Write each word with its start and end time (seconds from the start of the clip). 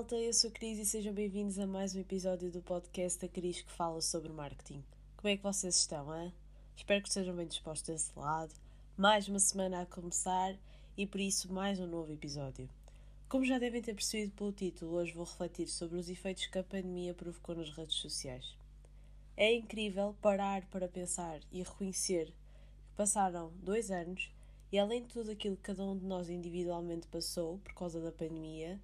malta, 0.00 0.16
eu 0.16 0.32
sou 0.32 0.48
a 0.48 0.52
Cris 0.54 0.78
e 0.78 0.86
sejam 0.86 1.12
bem-vindos 1.12 1.58
a 1.58 1.66
mais 1.66 1.94
um 1.94 2.00
episódio 2.00 2.50
do 2.50 2.62
podcast 2.62 3.20
da 3.20 3.28
Cris 3.28 3.60
que 3.60 3.70
fala 3.70 4.00
sobre 4.00 4.32
marketing. 4.32 4.82
Como 5.14 5.28
é 5.28 5.36
que 5.36 5.42
vocês 5.42 5.76
estão, 5.76 6.18
hein? 6.18 6.32
Espero 6.74 7.02
que 7.02 7.08
estejam 7.08 7.36
bem 7.36 7.46
dispostos 7.46 7.86
desse 7.86 8.18
lado. 8.18 8.50
Mais 8.96 9.28
uma 9.28 9.38
semana 9.38 9.82
a 9.82 9.86
começar 9.86 10.56
e 10.96 11.06
por 11.06 11.20
isso 11.20 11.52
mais 11.52 11.78
um 11.78 11.86
novo 11.86 12.10
episódio. 12.10 12.66
Como 13.28 13.44
já 13.44 13.58
devem 13.58 13.82
ter 13.82 13.92
percebido 13.92 14.32
pelo 14.32 14.52
título, 14.52 14.94
hoje 14.94 15.12
vou 15.12 15.26
refletir 15.26 15.68
sobre 15.68 15.98
os 15.98 16.08
efeitos 16.08 16.46
que 16.46 16.58
a 16.58 16.64
pandemia 16.64 17.12
provocou 17.12 17.54
nas 17.54 17.68
redes 17.68 17.96
sociais. 17.96 18.56
É 19.36 19.52
incrível 19.54 20.16
parar 20.22 20.64
para 20.68 20.88
pensar 20.88 21.40
e 21.52 21.62
reconhecer 21.62 22.28
que 22.28 22.96
passaram 22.96 23.52
dois 23.62 23.90
anos 23.90 24.32
e 24.72 24.78
além 24.78 25.02
de 25.02 25.08
tudo 25.08 25.30
aquilo 25.30 25.56
que 25.56 25.62
cada 25.62 25.84
um 25.84 25.94
de 25.94 26.06
nós 26.06 26.30
individualmente 26.30 27.06
passou 27.06 27.58
por 27.58 27.74
causa 27.74 28.00
da 28.00 28.10
pandemia, 28.10 28.80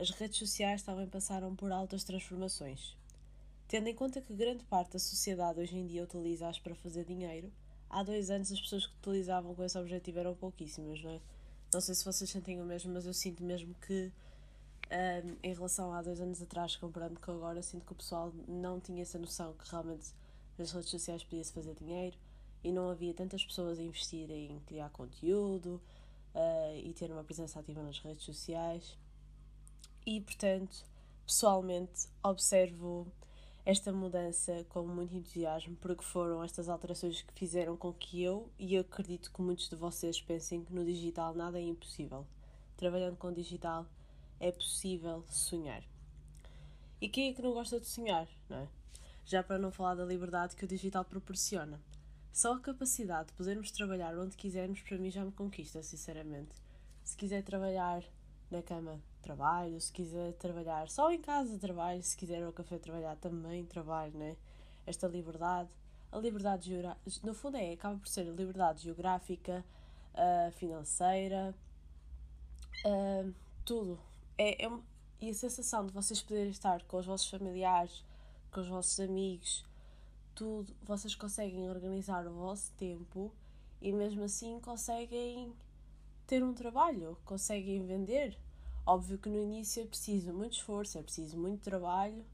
as 0.00 0.08
redes 0.08 0.38
sociais 0.38 0.82
também 0.82 1.06
passaram 1.06 1.54
por 1.54 1.70
altas 1.70 2.04
transformações. 2.04 2.96
Tendo 3.68 3.86
em 3.86 3.94
conta 3.94 4.22
que 4.22 4.32
grande 4.32 4.64
parte 4.64 4.92
da 4.92 4.98
sociedade 4.98 5.60
hoje 5.60 5.76
em 5.76 5.86
dia 5.86 6.02
utiliza-as 6.02 6.58
para 6.58 6.74
fazer 6.74 7.04
dinheiro, 7.04 7.52
há 7.90 8.02
dois 8.02 8.30
anos 8.30 8.50
as 8.50 8.58
pessoas 8.58 8.86
que 8.86 8.94
utilizavam 8.96 9.54
com 9.54 9.62
esse 9.62 9.78
objetivo 9.78 10.18
eram 10.18 10.34
pouquíssimas, 10.34 11.02
não 11.02 11.10
é? 11.10 11.20
Não 11.72 11.82
sei 11.82 11.94
se 11.94 12.02
vocês 12.02 12.30
sentem 12.30 12.62
o 12.62 12.64
mesmo, 12.64 12.94
mas 12.94 13.04
eu 13.04 13.12
sinto 13.12 13.44
mesmo 13.44 13.74
que, 13.86 14.10
um, 14.90 15.36
em 15.42 15.52
relação 15.52 15.92
a 15.92 16.00
dois 16.00 16.18
anos 16.18 16.40
atrás, 16.40 16.74
comparando 16.76 17.20
com 17.20 17.32
agora, 17.32 17.62
sinto 17.62 17.84
que 17.84 17.92
o 17.92 17.96
pessoal 17.96 18.32
não 18.48 18.80
tinha 18.80 19.02
essa 19.02 19.18
noção 19.18 19.52
que 19.52 19.70
realmente 19.70 20.14
nas 20.56 20.72
redes 20.72 20.88
sociais 20.88 21.22
podia-se 21.22 21.52
fazer 21.52 21.74
dinheiro 21.74 22.16
e 22.64 22.72
não 22.72 22.88
havia 22.88 23.12
tantas 23.12 23.44
pessoas 23.44 23.78
a 23.78 23.82
investir 23.82 24.30
em 24.30 24.58
criar 24.60 24.88
conteúdo 24.88 25.80
uh, 26.34 26.76
e 26.82 26.92
ter 26.94 27.10
uma 27.12 27.22
presença 27.22 27.60
ativa 27.60 27.82
nas 27.82 27.98
redes 27.98 28.24
sociais 28.24 28.98
e, 30.06 30.20
portanto, 30.20 30.84
pessoalmente 31.26 32.08
observo 32.22 33.06
esta 33.64 33.92
mudança 33.92 34.64
com 34.70 34.86
muito 34.86 35.14
entusiasmo, 35.14 35.76
porque 35.76 36.02
foram 36.02 36.42
estas 36.42 36.68
alterações 36.68 37.22
que 37.22 37.32
fizeram 37.34 37.76
com 37.76 37.92
que 37.92 38.22
eu 38.22 38.50
e 38.58 38.74
eu 38.74 38.80
acredito 38.80 39.30
que 39.32 39.42
muitos 39.42 39.68
de 39.68 39.76
vocês 39.76 40.20
pensem 40.20 40.64
que 40.64 40.72
no 40.72 40.84
digital 40.84 41.34
nada 41.34 41.58
é 41.58 41.62
impossível. 41.62 42.26
Trabalhando 42.76 43.16
com 43.16 43.32
digital 43.32 43.86
é 44.40 44.50
possível 44.50 45.22
sonhar. 45.28 45.82
E 47.00 47.08
quem 47.08 47.30
é 47.30 47.34
que 47.34 47.42
não 47.42 47.52
gosta 47.52 47.78
de 47.78 47.86
sonhar, 47.86 48.26
não 48.48 48.58
é? 48.58 48.68
Já 49.24 49.42
para 49.42 49.58
não 49.58 49.70
falar 49.70 49.94
da 49.94 50.04
liberdade 50.04 50.56
que 50.56 50.64
o 50.64 50.68
digital 50.68 51.04
proporciona. 51.04 51.80
Só 52.32 52.54
a 52.54 52.60
capacidade 52.60 53.28
de 53.28 53.34
podermos 53.34 53.70
trabalhar 53.70 54.16
onde 54.18 54.36
quisermos, 54.36 54.80
para 54.80 54.98
mim 54.98 55.10
já 55.10 55.24
me 55.24 55.32
conquista, 55.32 55.82
sinceramente. 55.82 56.54
Se 57.04 57.16
quiser 57.16 57.42
trabalhar 57.42 58.02
na 58.50 58.62
cama, 58.62 59.00
trabalho. 59.20 59.80
Se 59.80 59.92
quiser 59.92 60.32
trabalhar 60.34 60.88
só 60.88 61.10
em 61.10 61.20
casa, 61.20 61.58
trabalho. 61.58 62.02
Se 62.02 62.16
quiser 62.16 62.42
ao 62.42 62.52
café 62.52 62.78
trabalhar, 62.78 63.16
também 63.16 63.64
trabalho, 63.64 64.16
né? 64.16 64.36
Esta 64.86 65.06
liberdade. 65.06 65.68
A 66.12 66.18
liberdade 66.18 66.68
geográfica, 66.68 67.26
no 67.26 67.34
fundo, 67.34 67.56
é, 67.56 67.72
acaba 67.72 67.96
por 67.96 68.08
ser 68.08 68.22
a 68.22 68.32
liberdade 68.32 68.82
geográfica, 68.82 69.64
uh, 70.14 70.50
financeira, 70.52 71.54
uh, 72.84 73.32
tudo. 73.64 73.98
É, 74.36 74.66
é, 74.66 74.70
e 75.20 75.30
a 75.30 75.34
sensação 75.34 75.86
de 75.86 75.92
vocês 75.92 76.20
poderem 76.22 76.50
estar 76.50 76.82
com 76.84 76.96
os 76.96 77.06
vossos 77.06 77.28
familiares, 77.30 78.04
com 78.50 78.60
os 78.60 78.68
vossos 78.68 78.98
amigos, 78.98 79.64
tudo, 80.34 80.74
vocês 80.82 81.14
conseguem 81.14 81.68
organizar 81.68 82.26
o 82.26 82.32
vosso 82.32 82.72
tempo 82.72 83.30
e 83.80 83.92
mesmo 83.92 84.24
assim 84.24 84.58
conseguem 84.60 85.52
ter 86.26 86.42
um 86.42 86.54
trabalho, 86.54 87.18
conseguem 87.24 87.84
vender. 87.84 88.38
Óbvio 88.92 89.18
que 89.18 89.28
no 89.28 89.40
início 89.40 89.84
é 89.84 89.86
preciso 89.86 90.32
muito 90.32 90.54
esforço, 90.54 90.98
é 90.98 91.02
preciso 91.02 91.38
muito 91.38 91.62
trabalho, 91.62 92.24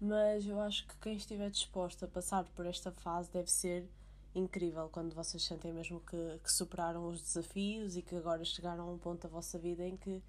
mas 0.00 0.46
eu 0.46 0.58
acho 0.58 0.86
que 0.86 0.96
quem 0.96 1.16
estiver 1.16 1.50
disposto 1.50 2.06
a 2.06 2.08
passar 2.08 2.44
por 2.54 2.64
esta 2.64 2.90
fase 2.90 3.30
deve 3.30 3.50
ser 3.50 3.86
incrível 4.34 4.88
quando 4.88 5.14
vocês 5.14 5.44
sentem 5.44 5.70
mesmo 5.70 6.00
que, 6.00 6.40
que 6.42 6.50
superaram 6.50 7.06
os 7.06 7.20
desafios 7.20 7.94
e 7.94 8.00
que 8.00 8.16
agora 8.16 8.42
chegaram 8.42 8.88
a 8.88 8.90
um 8.90 8.96
ponto 8.96 9.24
da 9.24 9.28
vossa 9.28 9.58
vida 9.58 9.86
em 9.86 9.98
que 9.98 10.22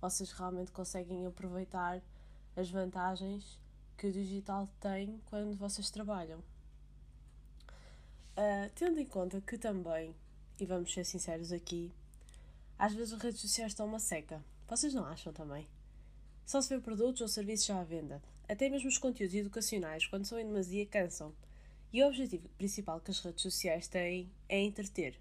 vocês 0.00 0.32
realmente 0.32 0.72
conseguem 0.72 1.26
aproveitar 1.26 2.00
as 2.56 2.70
vantagens 2.70 3.58
que 3.98 4.06
o 4.06 4.12
digital 4.12 4.66
tem 4.80 5.20
quando 5.26 5.54
vocês 5.54 5.90
trabalham. 5.90 6.38
Uh, 8.38 8.70
tendo 8.74 8.98
em 8.98 9.04
conta 9.04 9.38
que 9.42 9.58
também, 9.58 10.16
e 10.58 10.64
vamos 10.64 10.90
ser 10.90 11.04
sinceros 11.04 11.52
aqui, 11.52 11.92
às 12.80 12.94
vezes 12.94 13.12
as 13.12 13.20
redes 13.20 13.42
sociais 13.42 13.72
estão 13.72 13.84
uma 13.84 13.98
seca. 13.98 14.42
Vocês 14.66 14.94
não 14.94 15.04
acham 15.04 15.34
também? 15.34 15.68
Só 16.46 16.62
se 16.62 16.70
vê 16.70 16.80
produtos 16.80 17.20
ou 17.20 17.28
serviços 17.28 17.66
já 17.66 17.78
à 17.78 17.84
venda. 17.84 18.22
Até 18.48 18.70
mesmo 18.70 18.88
os 18.88 18.96
conteúdos 18.96 19.36
educacionais, 19.36 20.06
quando 20.06 20.24
são 20.24 20.40
em 20.40 20.46
demasia, 20.46 20.86
cansam. 20.86 21.34
E 21.92 22.02
o 22.02 22.06
objetivo 22.06 22.48
principal 22.56 22.98
que 22.98 23.10
as 23.10 23.20
redes 23.20 23.42
sociais 23.42 23.86
têm 23.86 24.32
é 24.48 24.58
entreter. 24.62 25.20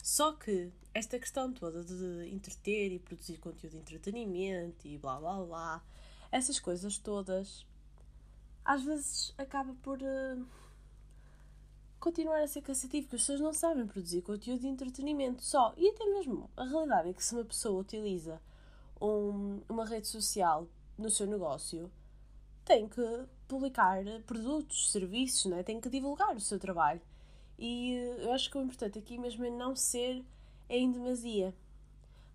Só 0.00 0.34
que 0.34 0.70
esta 0.94 1.18
questão 1.18 1.52
toda 1.52 1.82
de 1.82 2.30
entreter 2.32 2.92
e 2.92 3.00
produzir 3.00 3.38
conteúdo 3.38 3.72
de 3.72 3.78
entretenimento 3.78 4.86
e 4.86 4.96
blá 4.98 5.18
blá 5.18 5.44
blá, 5.44 5.84
essas 6.30 6.60
coisas 6.60 6.96
todas, 6.96 7.66
às 8.64 8.84
vezes 8.84 9.34
acaba 9.36 9.74
por. 9.82 9.98
Uh 10.00 10.46
continuar 11.98 12.40
a 12.40 12.46
ser 12.46 12.62
cansativo, 12.62 13.04
porque 13.04 13.16
as 13.16 13.22
pessoas 13.22 13.40
não 13.40 13.52
sabem 13.52 13.86
produzir 13.86 14.22
conteúdo 14.22 14.60
de 14.60 14.68
entretenimento 14.68 15.42
só. 15.42 15.74
E 15.76 15.88
até 15.88 16.04
mesmo 16.06 16.48
a 16.56 16.64
realidade 16.64 17.10
é 17.10 17.12
que 17.12 17.24
se 17.24 17.34
uma 17.34 17.44
pessoa 17.44 17.80
utiliza 17.80 18.40
um, 19.00 19.60
uma 19.68 19.84
rede 19.84 20.06
social 20.06 20.66
no 20.96 21.10
seu 21.10 21.26
negócio, 21.26 21.90
tem 22.64 22.88
que 22.88 23.02
publicar 23.46 24.02
produtos, 24.26 24.90
serviços, 24.90 25.50
né? 25.50 25.62
tem 25.62 25.80
que 25.80 25.88
divulgar 25.88 26.36
o 26.36 26.40
seu 26.40 26.58
trabalho. 26.58 27.00
E 27.58 27.94
eh, 27.94 28.24
eu 28.24 28.32
acho 28.32 28.50
que 28.50 28.58
o 28.58 28.62
importante 28.62 28.98
aqui 28.98 29.18
mesmo 29.18 29.44
é 29.44 29.50
não 29.50 29.74
ser 29.74 30.24
em 30.68 30.90
demasia. 30.90 31.54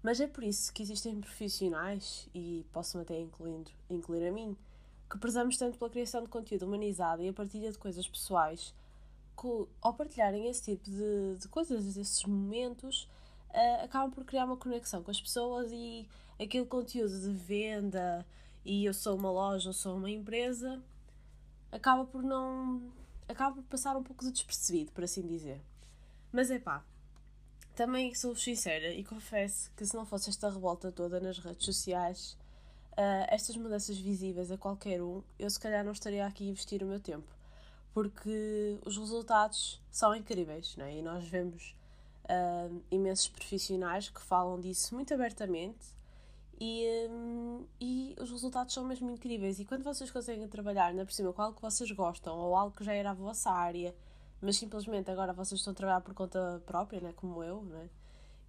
Mas 0.01 0.19
é 0.19 0.27
por 0.27 0.43
isso 0.43 0.73
que 0.73 0.83
existem 0.83 1.21
profissionais, 1.21 2.27
e 2.33 2.65
posso-me 2.73 3.03
até 3.03 3.17
incluindo, 3.17 3.71
incluir 3.89 4.27
a 4.27 4.31
mim, 4.31 4.57
que 5.09 5.17
prezamos 5.17 5.55
tanto 5.55 5.77
pela 5.77 5.89
criação 5.89 6.23
de 6.23 6.27
conteúdo 6.27 6.65
humanizado 6.65 7.21
e 7.21 7.29
a 7.29 7.33
partilha 7.33 7.71
de 7.71 7.77
coisas 7.77 8.07
pessoais 8.07 8.73
ao 9.81 9.93
partilharem 9.93 10.47
esse 10.47 10.63
tipo 10.63 10.89
de, 10.89 11.37
de 11.39 11.47
coisas, 11.47 11.97
esses 11.97 12.23
momentos, 12.23 13.09
uh, 13.49 13.83
acabam 13.83 14.11
por 14.11 14.23
criar 14.23 14.45
uma 14.45 14.57
conexão 14.57 15.03
com 15.03 15.11
as 15.11 15.21
pessoas 15.21 15.71
e 15.71 16.07
aquele 16.39 16.65
conteúdo 16.65 17.19
de 17.19 17.31
venda 17.31 18.25
e 18.65 18.85
eu 18.85 18.93
sou 18.93 19.15
uma 19.17 19.31
loja, 19.31 19.69
eu 19.69 19.73
sou 19.73 19.97
uma 19.97 20.09
empresa, 20.09 20.81
acaba 21.71 22.05
por 22.05 22.23
não. 22.23 22.81
acaba 23.27 23.55
por 23.55 23.63
passar 23.63 23.95
um 23.97 24.03
pouco 24.03 24.23
de 24.23 24.31
despercebido, 24.31 24.91
por 24.91 25.03
assim 25.03 25.25
dizer. 25.27 25.61
Mas 26.31 26.49
é 26.49 26.59
pá, 26.59 26.83
também 27.75 28.13
sou 28.15 28.35
sincera 28.35 28.93
e 28.93 29.03
confesso 29.03 29.71
que 29.75 29.85
se 29.85 29.95
não 29.95 30.05
fosse 30.05 30.29
esta 30.29 30.49
revolta 30.49 30.91
toda 30.91 31.19
nas 31.19 31.39
redes 31.39 31.65
sociais, 31.65 32.37
uh, 32.93 33.27
estas 33.29 33.57
mudanças 33.57 33.97
visíveis 33.97 34.51
a 34.51 34.57
qualquer 34.57 35.01
um, 35.01 35.21
eu 35.37 35.49
se 35.49 35.59
calhar 35.59 35.83
não 35.83 35.91
estaria 35.91 36.25
aqui 36.25 36.47
a 36.47 36.51
investir 36.51 36.83
o 36.83 36.87
meu 36.87 36.99
tempo 36.99 37.32
porque 37.93 38.79
os 38.85 38.97
resultados 38.97 39.81
são 39.91 40.15
incríveis, 40.15 40.75
não 40.75 40.85
é? 40.85 40.97
E 40.97 41.01
nós 41.01 41.23
vemos 41.25 41.75
uh, 42.25 42.83
imensos 42.89 43.27
profissionais 43.27 44.09
que 44.09 44.21
falam 44.21 44.59
disso 44.59 44.95
muito 44.95 45.13
abertamente 45.13 45.93
e, 46.59 47.07
um, 47.09 47.65
e 47.79 48.15
os 48.19 48.31
resultados 48.31 48.73
são 48.73 48.83
mesmo 48.83 49.09
incríveis. 49.11 49.59
E 49.59 49.65
quando 49.65 49.83
vocês 49.83 50.09
conseguem 50.09 50.47
trabalhar, 50.47 50.93
na 50.93 51.05
por 51.05 51.11
cima, 51.11 51.31
com 51.33 51.41
algo 51.41 51.55
que 51.55 51.61
vocês 51.61 51.91
gostam 51.91 52.37
ou 52.37 52.55
algo 52.55 52.75
que 52.75 52.83
já 52.83 52.93
era 52.93 53.11
a 53.11 53.13
vossa 53.13 53.51
área, 53.51 53.93
mas 54.41 54.57
simplesmente 54.57 55.09
agora 55.11 55.33
vocês 55.33 55.59
estão 55.59 55.71
a 55.71 55.75
trabalhar 55.75 56.01
por 56.01 56.13
conta 56.13 56.61
própria, 56.65 56.99
né? 56.99 57.13
como 57.15 57.43
eu, 57.43 57.63
né? 57.63 57.89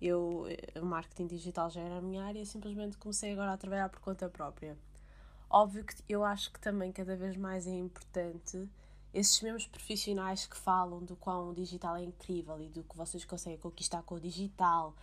eu, 0.00 0.46
o 0.80 0.84
marketing 0.84 1.26
digital 1.26 1.70
já 1.70 1.80
era 1.80 1.98
a 1.98 2.00
minha 2.00 2.24
área, 2.24 2.44
simplesmente 2.44 2.96
comecei 2.96 3.32
agora 3.32 3.52
a 3.52 3.56
trabalhar 3.56 3.88
por 3.88 4.00
conta 4.00 4.28
própria. 4.28 4.76
Óbvio 5.48 5.84
que 5.84 5.94
eu 6.08 6.24
acho 6.24 6.52
que 6.52 6.60
também 6.60 6.90
cada 6.92 7.16
vez 7.16 7.36
mais 7.36 7.66
é 7.66 7.74
importante 7.74 8.68
esses 9.14 9.40
mesmos 9.40 9.66
profissionais 9.66 10.44
que 10.44 10.56
falam 10.56 11.04
do 11.04 11.14
quão 11.14 11.50
o 11.50 11.54
digital 11.54 11.96
é 11.96 12.02
incrível 12.02 12.60
e 12.60 12.68
do 12.68 12.82
que 12.82 12.96
vocês 12.96 13.24
conseguem 13.24 13.58
conquistar 13.58 14.02
com 14.02 14.16
o 14.16 14.20
digital 14.20 14.94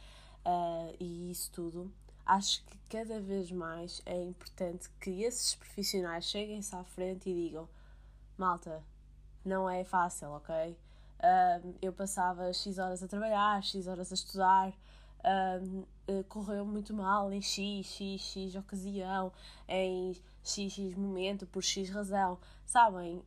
uh, 0.46 0.96
e 1.00 1.32
isso 1.32 1.50
tudo, 1.52 1.92
acho 2.26 2.64
que 2.66 2.78
cada 2.90 3.22
vez 3.22 3.50
mais 3.52 4.02
é 4.06 4.22
importante 4.22 4.90
que 5.00 5.24
esses 5.24 5.56
profissionais 5.56 6.26
cheguem-se 6.26 6.76
à 6.76 6.84
frente 6.84 7.30
e 7.30 7.34
digam: 7.34 7.70
malta, 8.38 8.84
não 9.46 9.70
é 9.70 9.84
fácil, 9.86 10.32
ok? 10.32 10.78
Uh, 11.20 11.76
eu 11.82 11.94
passava 11.94 12.52
X 12.52 12.78
horas 12.80 13.02
a 13.02 13.08
trabalhar, 13.08 13.64
X 13.64 13.88
horas 13.88 14.12
a 14.12 14.16
estudar, 14.16 14.74
uh, 15.20 16.24
correu 16.28 16.66
muito 16.66 16.94
mal 16.94 17.32
em 17.32 17.42
X, 17.42 17.86
X, 17.86 18.22
X 18.22 18.56
ocasião, 18.56 19.32
em 19.70 20.14
X, 20.44 20.74
X 20.74 20.96
momento, 20.96 21.48
por 21.48 21.64
X 21.64 21.90
razão, 21.90 22.38
sabem? 22.66 23.24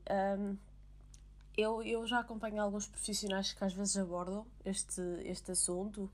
Eu, 1.56 1.82
eu 1.82 2.06
já 2.06 2.20
acompanho 2.20 2.62
alguns 2.62 2.86
profissionais 2.86 3.52
que 3.52 3.64
às 3.64 3.72
vezes 3.72 3.96
abordam 3.96 4.46
este, 4.64 5.00
este 5.24 5.52
assunto 5.52 6.10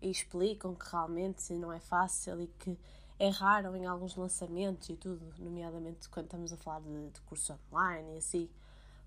e 0.00 0.10
explicam 0.10 0.74
que 0.74 0.88
realmente 0.88 1.52
não 1.54 1.72
é 1.72 1.80
fácil 1.80 2.40
e 2.40 2.46
que 2.46 2.78
erraram 3.18 3.76
em 3.76 3.86
alguns 3.86 4.16
lançamentos 4.16 4.88
e 4.88 4.96
tudo, 4.96 5.32
nomeadamente 5.38 6.08
quando 6.08 6.26
estamos 6.26 6.52
a 6.52 6.56
falar 6.56 6.80
de, 6.80 7.10
de 7.10 7.20
curso 7.22 7.58
online 7.72 8.14
e 8.14 8.18
assim. 8.18 8.50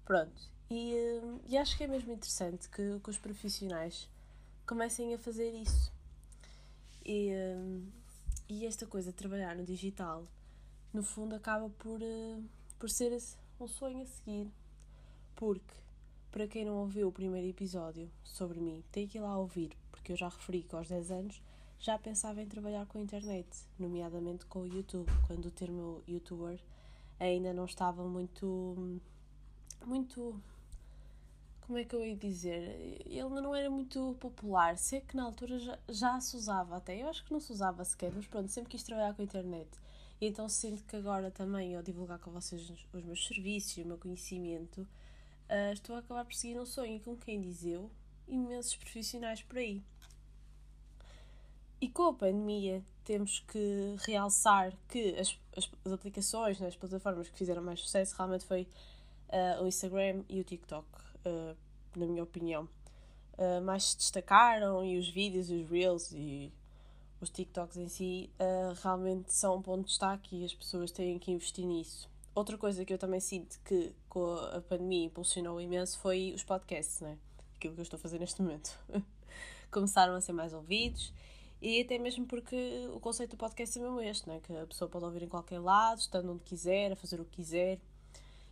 Pronto. 0.04 0.42
E, 0.69 0.94
hum, 1.24 1.39
e 1.45 1.57
acho 1.57 1.78
que 1.78 1.84
é 1.84 1.88
mesmo 1.88 2.12
interessante 2.12 2.69
que, 2.69 3.00
que 3.00 3.10
os 3.10 3.18
profissionais 3.18 4.10
comecem 4.66 5.13
a 5.13 5.18
fazer 5.18 5.51
isso. 5.51 5.92
E, 7.06 7.31
hum, 7.33 7.90
e 8.50 8.66
esta 8.66 8.86
coisa 8.86 9.12
de 9.12 9.18
trabalhar 9.18 9.56
no 9.56 9.66
digital, 9.66 10.25
no 10.94 11.04
fundo, 11.04 11.36
acaba 11.36 11.69
por, 11.69 12.01
uh, 12.01 12.44
por 12.80 12.90
ser 12.90 13.18
um 13.60 13.68
sonho 13.68 14.01
a 14.01 14.06
seguir. 14.06 14.51
Porque, 15.38 15.75
para 16.31 16.48
quem 16.48 16.66
não 16.66 16.78
ouviu 16.78 17.07
o 17.07 17.12
primeiro 17.12 17.48
episódio 17.48 18.10
sobre 18.24 18.60
mim, 18.60 18.84
tem 18.92 19.07
que 19.07 19.19
ir 19.19 19.22
lá 19.22 19.38
ouvir, 19.38 19.72
porque 19.92 20.12
eu 20.12 20.18
já 20.18 20.28
referi 20.28 20.63
que 20.63 20.75
aos 20.75 20.89
10 20.89 21.12
anos 21.12 21.42
já 21.80 21.98
pensava 21.98 22.42
em 22.42 22.48
trabalhar 22.48 22.88
com 22.88 22.98
a 22.98 23.01
internet, 23.01 23.48
nomeadamente 23.78 24.48
com 24.48 24.62
o 24.62 24.68
YouTube, 24.68 25.07
quando 25.28 25.45
o 25.45 25.51
termo 25.51 26.01
youtuber 26.07 26.60
ainda 27.19 27.54
não 27.54 27.66
estava 27.66 28.04
muito. 28.04 29.00
muito. 29.86 30.42
como 31.62 31.78
é 31.78 31.83
que 31.83 31.95
eu 31.95 32.04
ia 32.04 32.16
dizer? 32.16 33.00
Ele 33.06 33.42
não 33.42 33.56
era 33.56 33.69
muito 33.69 34.18
popular. 34.19 34.75
Sei 34.75 35.01
que 35.01 35.16
na 35.16 35.24
altura 35.24 35.60
já, 35.60 35.80
já 35.88 36.19
se 36.19 36.36
usava 36.36 36.78
até. 36.78 37.00
Eu 37.00 37.10
acho 37.10 37.24
que 37.24 37.31
não 37.31 37.40
se 37.40 37.51
usava 37.51 37.86
sequer, 37.86 38.12
mas 38.12 38.25
pronto, 38.25 38.50
sempre 38.50 38.72
quis 38.72 38.81
trabalhar 38.81 39.13
com 39.13 39.22
a 39.22 39.25
internet. 39.25 39.69
E 40.19 40.25
então 40.25 40.50
sinto 40.50 40.83
que 40.83 40.95
agora 40.95 41.30
também, 41.30 41.75
ao 41.75 41.83
divulgar 41.83 42.18
com 42.18 42.31
vocês 42.31 42.68
os 42.92 43.04
meus 43.04 43.28
serviços 43.28 43.78
e 43.78 43.83
o 43.83 43.86
meu 43.86 44.00
conhecimento, 44.00 44.88
uh, 45.49 45.73
estou 45.73 45.95
a 45.95 45.99
acabar 45.99 46.25
por 46.25 46.33
seguir 46.33 46.59
um 46.59 46.65
sonho. 46.65 46.99
Com 47.01 47.15
quem 47.15 47.41
diz 47.41 47.65
eu, 47.65 47.91
imensos 48.27 48.75
profissionais 48.75 49.41
por 49.41 49.57
aí. 49.57 49.81
E 51.79 51.88
com 51.88 52.03
a 52.03 52.13
pandemia 52.13 52.83
temos 53.03 53.39
que 53.39 53.95
realçar 54.05 54.73
que 54.89 55.15
as, 55.15 55.39
as, 55.55 55.69
as 55.85 55.91
aplicações, 55.94 56.59
né, 56.59 56.67
as 56.67 56.75
plataformas 56.75 57.29
que 57.29 57.38
fizeram 57.38 57.61
mais 57.61 57.79
sucesso 57.79 58.15
realmente 58.17 58.45
foi 58.45 58.67
uh, 59.29 59.63
o 59.63 59.67
Instagram 59.67 60.23
e 60.27 60.41
o 60.41 60.44
TikTok, 60.44 60.88
uh, 61.25 61.55
na 61.95 62.05
minha 62.05 62.23
opinião. 62.23 62.67
Uh, 63.38 63.61
mais 63.63 63.91
se 63.91 63.97
destacaram 63.97 64.83
e 64.83 64.97
os 64.97 65.07
vídeos, 65.07 65.51
os 65.51 65.69
reels 65.69 66.11
e 66.11 66.51
os 67.21 67.29
TikToks 67.29 67.77
em 67.77 67.88
si 67.88 68.29
realmente 68.83 69.33
são 69.33 69.55
um 69.55 69.61
ponto 69.61 69.81
de 69.81 69.88
destaque 69.88 70.35
e 70.35 70.45
as 70.45 70.53
pessoas 70.53 70.91
têm 70.91 71.17
que 71.17 71.31
investir 71.31 71.65
nisso. 71.65 72.07
Outra 72.38 72.56
coisa 72.56 72.86
que 72.86 72.94
eu 72.94 73.00
também 73.00 73.19
sinto 73.19 73.60
que 73.66 73.92
com 74.07 74.36
a 74.36 74.62
pandemia 74.62 75.06
impulsionou 75.06 75.60
imenso 75.60 75.98
foi 75.98 76.34
os 76.36 76.44
podcasts, 76.44 77.01
né? 77.01 77.18
aquilo 77.56 77.74
que 77.74 77.80
eu 77.80 77.81
estou 77.81 77.98
a 77.98 78.00
fazer 78.00 78.19
neste 78.19 78.44
momento. 78.44 78.78
Começaram 79.72 80.13
a 80.13 80.22
ser 80.22 80.34
mais 80.34 80.54
ouvidos 80.54 81.12
e 81.60 81.81
até 81.81 81.98
mesmo 81.98 82.28
porque 82.28 82.88
o 82.94 83.00
conceito 83.00 83.31
do 83.31 83.38
podcast 83.38 83.80
é 83.80 83.81
mesmo 83.81 84.00
este, 84.01 84.30
né? 84.30 84.39
que 84.44 84.56
a 84.56 84.68
pessoa 84.68 84.88
pode 84.88 85.06
ouvir 85.06 85.24
em 85.24 85.28
qualquer 85.28 85.57
lado, 85.57 85.98
estando 85.98 86.31
onde 86.31 86.44
quiser, 86.44 86.92
a 86.92 86.95
fazer 86.95 87.19
o 87.19 87.25
que 87.25 87.38
quiser. 87.38 87.80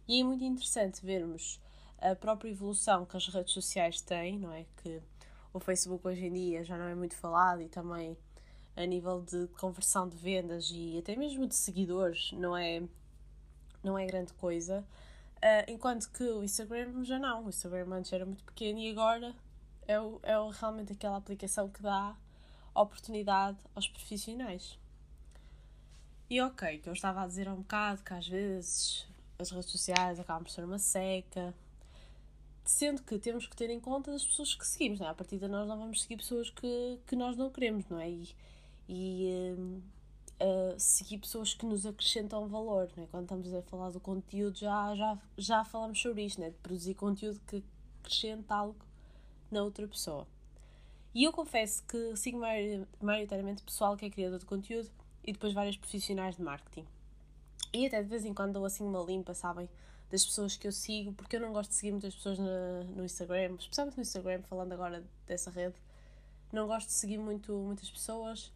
E 0.08 0.20
é 0.20 0.24
muito 0.24 0.44
interessante 0.44 1.06
vermos 1.06 1.62
a 2.00 2.16
própria 2.16 2.50
evolução 2.50 3.06
que 3.06 3.16
as 3.16 3.28
redes 3.28 3.54
sociais 3.54 4.02
têm, 4.02 4.40
não 4.40 4.52
é? 4.52 4.66
Que 4.78 5.00
o 5.54 5.60
Facebook 5.60 6.08
hoje 6.08 6.26
em 6.26 6.34
dia 6.34 6.64
já 6.64 6.76
não 6.76 6.86
é 6.86 6.96
muito 6.96 7.16
falado 7.16 7.62
e 7.62 7.70
também 7.70 8.18
a 8.76 8.84
nível 8.84 9.22
de 9.22 9.46
conversão 9.60 10.10
de 10.10 10.18
vendas 10.18 10.72
e 10.74 10.98
até 10.98 11.16
mesmo 11.16 11.46
de 11.46 11.54
seguidores 11.54 12.32
não 12.32 12.58
é, 12.58 12.82
não 13.86 13.98
é 13.98 14.06
grande 14.06 14.34
coisa. 14.34 14.84
Uh, 15.38 15.72
enquanto 15.72 16.10
que 16.12 16.24
o 16.24 16.44
Instagram 16.44 17.04
já 17.04 17.20
não. 17.20 17.46
O 17.46 17.50
Instagram 17.50 17.94
antes 17.94 18.12
era 18.12 18.26
muito 18.26 18.44
pequeno 18.44 18.80
e 18.80 18.90
agora 18.92 19.34
é, 19.88 20.00
o, 20.00 20.20
é 20.24 20.38
o, 20.38 20.50
realmente 20.50 20.94
aquela 20.94 21.18
aplicação 21.18 21.70
que 21.70 21.82
dá 21.82 22.16
oportunidade 22.74 23.58
aos 23.74 23.88
profissionais. 23.88 24.78
E 26.30 26.42
ok, 26.42 26.80
que 26.80 26.90
eu 26.90 26.94
estava 26.94 27.22
a 27.22 27.28
dizer 27.28 27.48
há 27.48 27.54
um 27.54 27.58
bocado 27.58 28.04
que 28.04 28.14
às 28.14 28.28
vezes 28.28 29.08
as 29.38 29.52
redes 29.52 29.70
sociais 29.70 30.20
acabam 30.20 30.44
por 30.44 30.50
ser 30.50 30.64
uma 30.64 30.80
seca, 30.80 31.54
sendo 32.64 33.04
que 33.04 33.20
temos 33.20 33.46
que 33.46 33.56
ter 33.56 33.70
em 33.70 33.80
conta 33.80 34.12
as 34.12 34.26
pessoas 34.26 34.56
que 34.56 34.66
seguimos, 34.66 35.00
não 35.00 35.08
é? 35.08 35.12
A 35.12 35.14
partir 35.14 35.38
de 35.38 35.48
nós 35.48 35.68
não 35.68 35.78
vamos 35.78 36.02
seguir 36.02 36.18
pessoas 36.18 36.50
que, 36.50 37.00
que 37.06 37.16
nós 37.16 37.38
não 37.38 37.52
queremos, 37.52 37.86
não 37.88 38.00
é? 38.00 38.10
E, 38.10 38.36
e 38.90 39.82
uh, 40.42 40.80
seguir 40.80 41.20
pessoas 41.20 41.54
que 41.54 41.66
nos 41.66 41.86
acrescentam 41.86 42.48
valor, 42.48 42.90
não 42.96 43.04
é? 43.04 43.08
Quando 43.08 43.24
estamos 43.24 43.54
a 43.54 43.62
falar 43.64 43.90
do 43.92 44.00
conteúdo 44.00 44.58
já, 44.58 44.96
já, 44.96 45.18
já 45.38 45.66
falamos 45.66 46.02
sobre 46.02 46.26
isto, 46.26 46.40
não 46.40 46.48
é? 46.48 46.50
De 46.50 46.58
produzir 46.58 46.94
conteúdo 46.94 47.40
que 47.48 47.64
acrescenta 48.02 48.56
algo 48.56 48.76
na 49.52 49.64
outra 49.64 49.88
pessoa. 49.88 50.28
E 51.14 51.24
eu 51.24 51.32
confesso 51.32 51.84
que 51.84 52.16
sigo 52.18 52.40
maioritariamente 53.02 53.64
pessoal 53.64 53.96
que 53.96 54.06
é 54.06 54.10
criador 54.10 54.40
de 54.40 54.46
conteúdo 54.46 54.90
e 55.24 55.32
depois 55.32 55.54
vários 55.54 55.78
profissionais 55.78 56.36
de 56.36 56.42
marketing. 56.42 56.86
E 57.74 57.86
até 57.86 58.04
de 58.04 58.10
vez 58.10 58.26
em 58.26 58.34
quando 58.34 58.54
dou 58.54 58.66
assim 58.66 58.84
uma 58.84 59.02
limpa, 59.02 59.34
sabem? 59.34 59.70
Das 60.12 60.26
pessoas 60.26 60.56
que 60.56 60.68
eu 60.68 60.72
sigo, 60.72 61.14
porque 61.14 61.38
eu 61.38 61.40
não 61.40 61.52
gosto 61.54 61.70
de 61.70 61.76
seguir 61.78 61.92
muitas 61.92 62.14
pessoas 62.14 62.38
no, 62.38 62.84
no 62.96 63.06
Instagram, 63.06 63.56
especialmente 63.58 63.98
no 63.98 64.04
Instagram, 64.04 64.42
falando 64.44 64.74
agora 64.74 65.04
dessa 65.26 65.50
rede. 65.50 65.76
Não 66.52 66.68
gosto 66.68 66.88
de 66.88 66.94
seguir 66.94 67.18
muito, 67.18 67.54
muitas 67.54 67.90
pessoas. 67.90 68.52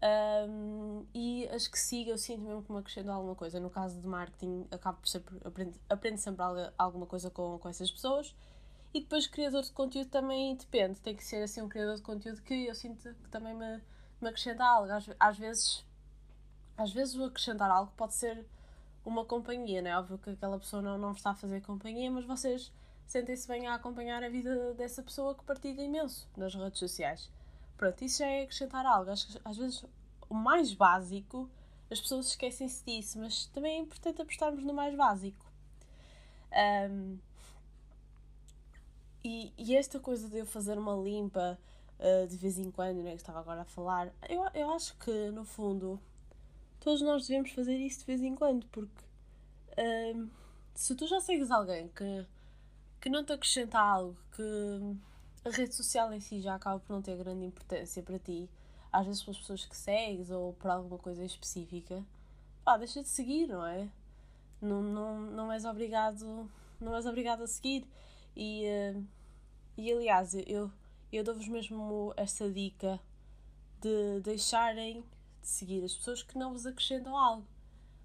Um, 0.00 1.04
e 1.12 1.48
as 1.48 1.66
que 1.66 1.78
sigo 1.78 2.10
eu 2.10 2.18
sinto 2.18 2.42
mesmo 2.42 2.62
que 2.62 2.70
me 2.72 2.78
acrescentam 2.78 3.14
alguma 3.14 3.34
coisa. 3.34 3.58
No 3.58 3.70
caso 3.70 4.00
de 4.00 4.06
marketing, 4.06 4.66
acabo 4.70 4.98
por 4.98 5.08
ser, 5.08 5.22
aprendo, 5.44 5.74
aprendo 5.88 6.18
sempre 6.18 6.44
alguma 6.76 7.06
coisa 7.06 7.30
com, 7.30 7.58
com 7.58 7.68
essas 7.68 7.90
pessoas 7.90 8.34
e 8.92 9.00
depois, 9.00 9.26
criador 9.26 9.62
de 9.62 9.70
conteúdo 9.72 10.08
também 10.08 10.56
depende. 10.56 11.00
Tem 11.00 11.14
que 11.14 11.24
ser 11.24 11.42
assim 11.42 11.60
um 11.60 11.68
criador 11.68 11.96
de 11.96 12.02
conteúdo 12.02 12.40
que 12.42 12.66
eu 12.66 12.74
sinto 12.74 13.14
que 13.14 13.28
também 13.28 13.54
me, 13.54 13.82
me 14.20 14.28
acrescenta 14.28 14.64
algo. 14.64 14.90
Às, 14.90 15.08
às 15.20 15.38
vezes, 15.38 15.84
às 16.76 16.92
vezes 16.92 17.14
o 17.14 17.24
acrescentar 17.24 17.70
algo 17.70 17.92
pode 17.96 18.14
ser 18.14 18.46
uma 19.04 19.24
companhia, 19.24 19.82
não 19.82 19.90
é? 19.90 19.98
Óbvio 19.98 20.18
que 20.18 20.30
aquela 20.30 20.58
pessoa 20.58 20.82
não, 20.82 20.96
não 20.98 21.12
está 21.12 21.30
a 21.30 21.34
fazer 21.34 21.60
companhia, 21.60 22.10
mas 22.10 22.24
vocês 22.24 22.72
sentem-se 23.06 23.46
bem 23.46 23.66
a 23.66 23.74
acompanhar 23.74 24.22
a 24.22 24.28
vida 24.28 24.74
dessa 24.74 25.02
pessoa 25.02 25.34
que 25.34 25.44
partilha 25.44 25.82
imenso 25.82 26.28
nas 26.36 26.54
redes 26.54 26.78
sociais. 26.78 27.30
Pronto, 27.78 28.04
isso 28.04 28.18
já 28.18 28.26
é 28.26 28.42
acrescentar 28.42 28.84
algo. 28.84 29.10
Acho 29.10 29.28
que 29.28 29.40
às 29.44 29.56
vezes 29.56 29.84
o 30.28 30.34
mais 30.34 30.74
básico, 30.74 31.48
as 31.90 32.00
pessoas 32.00 32.26
esquecem-se 32.26 32.84
disso, 32.84 33.18
mas 33.18 33.46
também 33.46 33.78
é 33.78 33.78
importante 33.78 34.20
apostarmos 34.20 34.64
no 34.64 34.74
mais 34.74 34.94
básico. 34.94 35.46
Um, 36.90 37.18
e, 39.24 39.52
e 39.56 39.76
esta 39.76 40.00
coisa 40.00 40.28
de 40.28 40.38
eu 40.38 40.46
fazer 40.46 40.76
uma 40.76 40.94
limpa 40.96 41.58
uh, 42.00 42.26
de 42.26 42.36
vez 42.36 42.58
em 42.58 42.70
quando, 42.70 43.02
né, 43.02 43.12
que 43.12 43.18
estava 43.18 43.38
agora 43.38 43.62
a 43.62 43.64
falar, 43.64 44.12
eu, 44.28 44.44
eu 44.54 44.70
acho 44.72 44.96
que 44.98 45.30
no 45.30 45.44
fundo 45.44 46.00
todos 46.80 47.00
nós 47.00 47.26
devemos 47.28 47.52
fazer 47.52 47.76
isso 47.76 48.00
de 48.00 48.06
vez 48.06 48.22
em 48.22 48.34
quando, 48.34 48.66
porque 48.66 49.04
uh, 49.78 50.28
se 50.74 50.96
tu 50.96 51.06
já 51.06 51.20
segues 51.20 51.50
alguém 51.50 51.88
que, 51.88 52.26
que 53.00 53.08
não 53.08 53.24
te 53.24 53.32
acrescenta 53.32 53.78
algo, 53.78 54.16
que 54.34 54.42
a 55.44 55.50
rede 55.50 55.74
social 55.74 56.12
em 56.12 56.20
si 56.20 56.40
já 56.40 56.54
acaba 56.54 56.80
por 56.80 56.92
não 56.92 57.02
ter 57.02 57.16
grande 57.16 57.44
importância 57.44 58.02
para 58.02 58.18
ti, 58.18 58.48
às 58.92 59.06
vezes 59.06 59.22
pelas 59.22 59.38
pessoas 59.38 59.64
que 59.64 59.76
segues 59.76 60.30
ou 60.30 60.52
por 60.54 60.70
alguma 60.70 60.98
coisa 60.98 61.24
específica, 61.24 62.04
pá, 62.64 62.76
deixa 62.76 63.02
de 63.02 63.08
seguir, 63.08 63.46
não 63.46 63.64
é? 63.66 63.88
Não, 64.60 64.82
não, 64.82 65.20
não 65.20 65.52
és 65.52 65.64
obrigado 65.64 66.50
não 66.80 66.94
és 66.94 67.06
obrigado 67.06 67.42
a 67.42 67.46
seguir 67.46 67.86
e, 68.36 68.64
uh, 68.66 69.04
e 69.76 69.92
aliás, 69.92 70.34
eu, 70.46 70.70
eu 71.12 71.24
dou-vos 71.24 71.48
mesmo 71.48 72.12
esta 72.16 72.50
dica 72.50 73.00
de 73.80 74.20
deixarem 74.20 75.02
de 75.42 75.48
seguir 75.48 75.84
as 75.84 75.94
pessoas 75.94 76.22
que 76.22 76.38
não 76.38 76.52
vos 76.52 76.66
acrescentam 76.66 77.16
algo. 77.16 77.46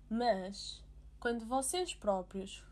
Mas, 0.09 0.81
quando 1.19 1.45
vocês 1.45 1.93
próprios, 1.93 2.63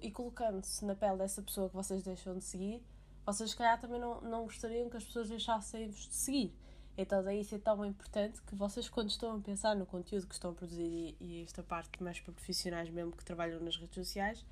e 0.00 0.10
colocando-se 0.10 0.84
na 0.84 0.94
pele 0.94 1.18
dessa 1.18 1.42
pessoa 1.42 1.68
que 1.68 1.74
vocês 1.74 2.02
deixam 2.02 2.36
de 2.36 2.44
seguir, 2.44 2.82
vocês, 3.26 3.50
se 3.50 3.56
calhar, 3.56 3.80
também 3.80 4.00
não, 4.00 4.20
não 4.20 4.44
gostariam 4.44 4.88
que 4.88 4.96
as 4.96 5.04
pessoas 5.04 5.28
deixassem-vos 5.28 6.08
de 6.08 6.14
seguir. 6.14 6.54
Então, 6.96 7.22
daí 7.22 7.40
isso 7.40 7.54
é 7.54 7.58
tão 7.58 7.84
importante 7.84 8.40
que 8.42 8.54
vocês, 8.54 8.88
quando 8.88 9.10
estão 9.10 9.36
a 9.36 9.40
pensar 9.40 9.74
no 9.76 9.84
conteúdo 9.84 10.26
que 10.26 10.34
estão 10.34 10.52
a 10.52 10.54
produzir, 10.54 10.82
e, 10.82 11.16
e 11.20 11.42
esta 11.42 11.62
parte 11.62 12.02
mais 12.02 12.20
para 12.20 12.32
profissionais 12.32 12.88
mesmo 12.88 13.12
que 13.12 13.24
trabalham 13.24 13.60
nas 13.60 13.76
redes 13.76 13.94
sociais, 13.94 14.44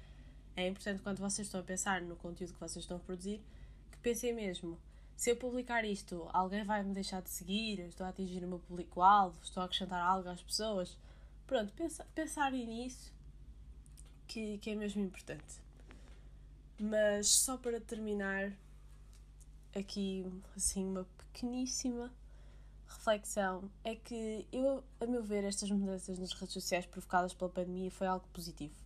é 0.56 0.68
importante 0.68 1.02
quando 1.02 1.18
vocês 1.18 1.46
estão 1.46 1.60
a 1.60 1.64
pensar 1.64 2.02
no 2.02 2.16
conteúdo 2.16 2.52
que 2.52 2.60
vocês 2.60 2.84
estão 2.84 2.98
a 2.98 3.00
produzir, 3.00 3.40
que 3.90 3.98
pensem 3.98 4.34
mesmo, 4.34 4.78
se 5.16 5.30
eu 5.30 5.36
publicar 5.36 5.84
isto, 5.84 6.28
alguém 6.32 6.64
vai 6.64 6.82
me 6.82 6.92
deixar 6.92 7.22
de 7.22 7.30
seguir, 7.30 7.80
estou 7.80 8.04
a 8.04 8.08
atingir 8.10 8.44
o 8.44 8.48
meu 8.48 8.58
público-alvo, 8.58 9.38
estou 9.42 9.62
a 9.62 9.66
acrescentar 9.66 10.02
algo 10.02 10.28
às 10.28 10.42
pessoas. 10.42 10.98
Pronto, 11.46 11.72
pensa, 11.72 12.06
pensarem 12.14 12.66
nisso, 12.66 13.12
que, 14.26 14.58
que 14.58 14.70
é 14.70 14.74
mesmo 14.74 15.02
importante. 15.02 15.62
Mas 16.78 17.28
só 17.28 17.56
para 17.56 17.80
terminar, 17.80 18.52
aqui 19.74 20.24
assim 20.56 20.84
uma 20.86 21.06
pequeníssima 21.18 22.12
reflexão 22.86 23.70
é 23.82 23.94
que 23.94 24.46
eu, 24.52 24.84
a 25.00 25.06
meu 25.06 25.22
ver, 25.22 25.44
estas 25.44 25.70
mudanças 25.70 26.18
nas 26.18 26.32
redes 26.32 26.52
sociais 26.52 26.86
provocadas 26.86 27.34
pela 27.34 27.50
pandemia 27.50 27.90
foi 27.90 28.06
algo 28.06 28.26
positivo 28.32 28.84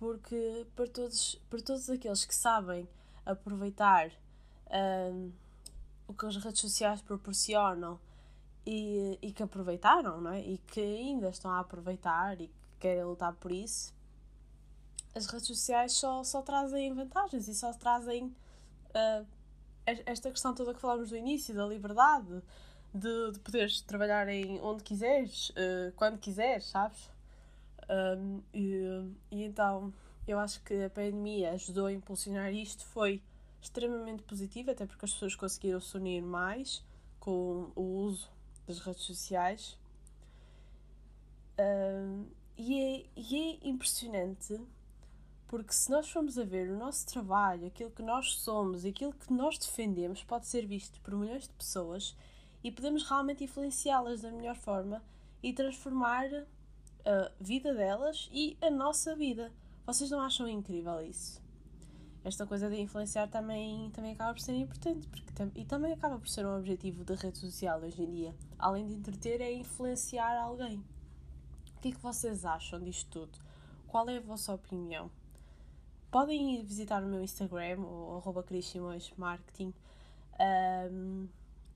porque 0.00 0.66
para 0.74 0.86
todos, 0.86 1.34
para 1.50 1.60
todos 1.60 1.90
aqueles 1.90 2.24
que 2.24 2.34
sabem 2.34 2.88
aproveitar 3.24 4.10
um, 5.12 5.30
o 6.08 6.14
que 6.14 6.24
as 6.24 6.36
redes 6.36 6.60
sociais 6.60 7.02
proporcionam 7.02 8.00
e, 8.64 9.18
e 9.20 9.30
que 9.30 9.42
aproveitaram, 9.42 10.18
não 10.20 10.32
é? 10.32 10.40
E 10.40 10.56
que 10.56 10.80
ainda 10.80 11.28
estão 11.28 11.50
a 11.50 11.60
aproveitar 11.60 12.40
e 12.40 12.46
que 12.48 12.54
querem 12.80 13.04
lutar 13.04 13.34
por 13.34 13.52
isso, 13.52 13.94
as 15.14 15.26
redes 15.26 15.46
sociais 15.46 15.92
só, 15.92 16.24
só 16.24 16.40
trazem 16.40 16.94
vantagens 16.94 17.46
e 17.46 17.54
só 17.54 17.70
trazem 17.74 18.24
uh, 18.24 19.26
esta 20.06 20.30
questão 20.30 20.54
toda 20.54 20.74
que 20.74 20.80
falámos 20.80 21.10
do 21.10 21.16
início, 21.16 21.54
da 21.54 21.66
liberdade, 21.66 22.42
de, 22.92 23.32
de 23.32 23.38
poderes 23.40 23.80
trabalhar 23.80 24.28
em 24.28 24.60
onde 24.60 24.82
quiseres, 24.82 25.50
uh, 25.50 25.92
quando 25.96 26.18
quiseres, 26.18 26.66
sabes? 26.66 27.10
Um, 27.88 28.40
e, 28.54 29.12
e 29.30 29.44
então 29.44 29.92
eu 30.26 30.38
acho 30.38 30.62
que 30.62 30.84
a 30.84 30.90
pandemia 30.90 31.52
ajudou 31.52 31.86
a 31.86 31.92
impulsionar 31.92 32.52
isto, 32.52 32.84
foi 32.84 33.22
extremamente 33.60 34.22
positivo, 34.22 34.70
até 34.70 34.86
porque 34.86 35.04
as 35.04 35.12
pessoas 35.12 35.34
conseguiram 35.34 35.80
se 35.80 35.96
unir 35.96 36.22
mais 36.22 36.84
com 37.18 37.70
o 37.74 37.82
uso 37.82 38.30
das 38.66 38.78
redes 38.78 39.02
sociais. 39.02 39.78
Um, 41.58 42.26
e, 42.56 42.80
é, 42.80 43.06
e 43.16 43.36
é 43.36 43.68
impressionante 43.68 44.58
porque 45.50 45.72
se 45.72 45.90
nós 45.90 46.08
formos 46.08 46.38
a 46.38 46.44
ver 46.44 46.70
o 46.70 46.78
nosso 46.78 47.04
trabalho, 47.08 47.66
aquilo 47.66 47.90
que 47.90 48.04
nós 48.04 48.36
somos, 48.36 48.84
aquilo 48.84 49.12
que 49.12 49.32
nós 49.32 49.58
defendemos, 49.58 50.22
pode 50.22 50.46
ser 50.46 50.64
visto 50.64 51.00
por 51.00 51.12
milhões 51.12 51.48
de 51.48 51.54
pessoas 51.54 52.16
e 52.62 52.70
podemos 52.70 53.02
realmente 53.02 53.42
influenciá-las 53.42 54.20
da 54.20 54.30
melhor 54.30 54.54
forma 54.54 55.02
e 55.42 55.52
transformar 55.52 56.26
a 57.04 57.32
vida 57.40 57.74
delas 57.74 58.28
e 58.32 58.56
a 58.62 58.70
nossa 58.70 59.16
vida. 59.16 59.52
Vocês 59.84 60.08
não 60.08 60.20
acham 60.20 60.46
incrível 60.46 61.02
isso? 61.02 61.42
Esta 62.22 62.46
coisa 62.46 62.70
de 62.70 62.80
influenciar 62.80 63.26
também, 63.26 63.90
também 63.90 64.12
acaba 64.12 64.32
por 64.32 64.40
ser 64.40 64.54
importante 64.54 65.08
porque 65.08 65.32
tam 65.32 65.50
e 65.56 65.64
também 65.64 65.92
acaba 65.92 66.16
por 66.16 66.28
ser 66.28 66.46
um 66.46 66.56
objetivo 66.56 67.02
da 67.02 67.16
rede 67.16 67.38
social 67.38 67.80
hoje 67.80 68.00
em 68.00 68.08
dia. 68.08 68.36
Além 68.56 68.86
de 68.86 68.92
entreter, 68.92 69.40
é 69.40 69.52
influenciar 69.52 70.38
alguém. 70.38 70.76
O 71.76 71.80
que 71.80 71.88
é 71.88 71.90
que 71.90 72.00
vocês 72.00 72.44
acham 72.44 72.78
disto 72.78 73.10
tudo? 73.10 73.36
Qual 73.88 74.08
é 74.08 74.18
a 74.18 74.20
vossa 74.20 74.54
opinião? 74.54 75.10
Podem 76.10 76.62
visitar 76.64 77.02
o 77.02 77.06
meu 77.06 77.22
Instagram, 77.22 77.80
o 77.80 78.16
arroba 78.16 78.44
Marketing, 79.16 79.72
um, 80.90 81.28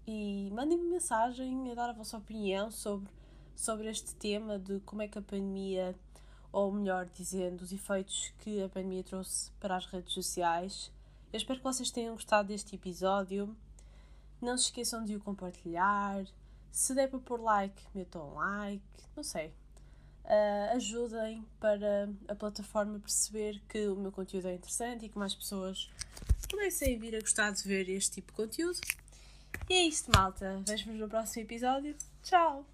e 0.06 0.50
mandem-me 0.52 0.90
mensagem 0.90 1.70
a 1.70 1.74
dar 1.74 1.90
a 1.90 1.92
vossa 1.92 2.18
opinião 2.18 2.70
sobre, 2.70 3.10
sobre 3.54 3.88
este 3.88 4.14
tema 4.16 4.58
de 4.58 4.80
como 4.80 5.02
é 5.02 5.08
que 5.08 5.18
a 5.18 5.22
pandemia, 5.22 5.94
ou 6.52 6.72
melhor 6.72 7.06
dizendo, 7.06 7.62
os 7.62 7.72
efeitos 7.72 8.32
que 8.40 8.62
a 8.62 8.68
pandemia 8.68 9.04
trouxe 9.04 9.50
para 9.52 9.76
as 9.76 9.86
redes 9.86 10.12
sociais. 10.12 10.92
Eu 11.32 11.36
espero 11.36 11.58
que 11.58 11.64
vocês 11.64 11.90
tenham 11.90 12.14
gostado 12.14 12.48
deste 12.48 12.74
episódio. 12.74 13.56
Não 14.40 14.56
se 14.58 14.64
esqueçam 14.64 15.04
de 15.04 15.16
o 15.16 15.20
compartilhar. 15.20 16.24
Se 16.70 16.94
der 16.94 17.08
para 17.08 17.18
pôr 17.18 17.40
like, 17.40 17.82
metam 17.94 18.30
um 18.30 18.34
like. 18.34 18.82
Não 19.16 19.22
sei 19.22 19.52
uh, 20.24 20.76
ajudem 20.76 21.44
para 21.60 22.08
a 22.28 22.34
plataforma 22.34 22.98
perceber 22.98 23.60
que 23.68 23.86
o 23.88 23.96
meu 23.96 24.12
conteúdo 24.12 24.48
é 24.48 24.54
interessante 24.54 25.06
e 25.06 25.08
que 25.08 25.18
mais 25.18 25.34
pessoas 25.34 25.90
comecem 26.50 26.96
a 26.96 26.98
vir 26.98 27.16
a 27.16 27.20
gostar 27.20 27.50
de 27.50 27.62
ver 27.62 27.88
este 27.88 28.12
tipo 28.12 28.32
de 28.32 28.36
conteúdo. 28.36 28.78
E 29.68 29.74
é 29.74 29.82
isto, 29.86 30.10
malta. 30.14 30.62
Vejo-vos 30.66 30.98
no 30.98 31.08
próximo 31.08 31.42
episódio. 31.44 31.96
Tchau! 32.22 32.66